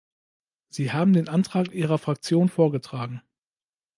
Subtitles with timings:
[0.69, 3.21] Sie haben den Antrag Ihrer Fraktion vorgetragen.